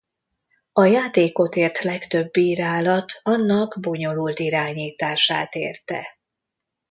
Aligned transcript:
A 0.73 0.83
játékot 0.83 1.55
ért 1.55 1.79
legtöbb 1.81 2.31
bírálat 2.31 3.11
annak 3.23 3.77
bonyolult 3.81 4.39
irányítását 4.39 5.55
érte. 5.55 6.17